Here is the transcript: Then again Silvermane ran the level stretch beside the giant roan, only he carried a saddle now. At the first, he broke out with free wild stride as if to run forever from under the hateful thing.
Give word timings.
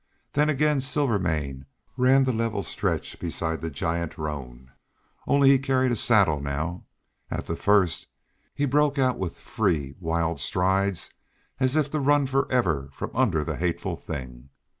Then 0.33 0.49
again 0.49 0.81
Silvermane 0.81 1.65
ran 1.95 2.23
the 2.23 2.33
level 2.33 2.63
stretch 2.63 3.19
beside 3.19 3.61
the 3.61 3.69
giant 3.69 4.17
roan, 4.17 4.71
only 5.27 5.51
he 5.51 5.59
carried 5.59 5.91
a 5.91 5.95
saddle 5.95 6.39
now. 6.39 6.85
At 7.29 7.45
the 7.45 7.55
first, 7.55 8.07
he 8.55 8.65
broke 8.65 8.97
out 8.97 9.19
with 9.19 9.37
free 9.37 9.93
wild 9.99 10.41
stride 10.41 10.97
as 11.59 11.75
if 11.75 11.91
to 11.91 11.99
run 11.99 12.25
forever 12.25 12.89
from 12.91 13.11
under 13.13 13.43
the 13.43 13.57
hateful 13.57 13.95
thing. 13.95 14.49